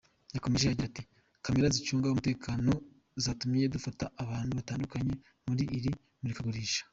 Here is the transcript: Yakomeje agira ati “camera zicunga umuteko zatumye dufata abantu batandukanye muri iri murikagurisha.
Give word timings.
Yakomeje 0.35 0.63
agira 0.67 0.85
ati 0.89 1.03
“camera 1.43 1.73
zicunga 1.75 2.05
umuteko 2.13 2.45
zatumye 3.23 3.63
dufata 3.75 4.05
abantu 4.23 4.51
batandukanye 4.59 5.13
muri 5.45 5.63
iri 5.77 5.91
murikagurisha. 6.21 6.81